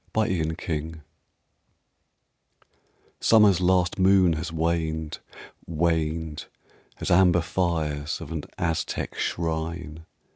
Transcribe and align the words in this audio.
BEFORE 0.13 0.31
AUTUMN 0.51 1.03
Summer's 3.19 3.61
last 3.61 3.99
moon 3.99 4.33
has 4.33 4.51
waned 4.51 5.19
Waned 5.67 6.47
As 6.99 7.11
amber 7.11 7.41
fires 7.41 8.19
Of 8.19 8.31
an 8.31 8.45
Aztec 8.57 9.13
shrine. 9.13 10.07